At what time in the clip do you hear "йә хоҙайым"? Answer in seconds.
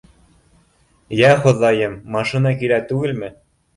1.17-1.99